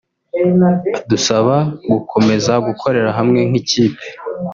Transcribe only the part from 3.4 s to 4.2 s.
nk’ikipe